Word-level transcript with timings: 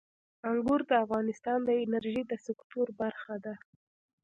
انګور 0.49 0.81
د 0.89 0.91
افغانستان 1.03 1.59
د 1.65 1.69
انرژۍ 1.83 2.21
د 2.27 2.33
سکتور 2.45 2.87
برخه 3.01 3.35
ده. 3.45 3.53